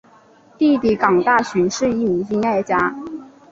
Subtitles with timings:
[0.57, 2.91] 弟弟港大寻是一名音乐家。